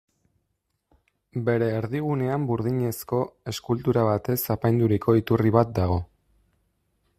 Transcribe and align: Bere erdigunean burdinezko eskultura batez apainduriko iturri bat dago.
Bere 1.49 1.67
erdigunean 1.81 2.47
burdinezko 2.53 3.21
eskultura 3.53 4.07
batez 4.09 4.39
apainduriko 4.57 5.19
iturri 5.23 5.55
bat 5.61 5.77
dago. 5.81 6.03